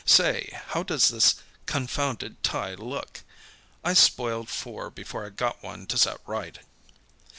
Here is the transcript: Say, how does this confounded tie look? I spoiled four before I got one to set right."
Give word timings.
Say, 0.03 0.59
how 0.69 0.81
does 0.81 1.09
this 1.09 1.35
confounded 1.67 2.41
tie 2.41 2.73
look? 2.73 3.19
I 3.83 3.93
spoiled 3.93 4.49
four 4.49 4.89
before 4.89 5.27
I 5.27 5.29
got 5.29 5.61
one 5.61 5.85
to 5.85 5.95
set 5.99 6.17
right." 6.25 6.57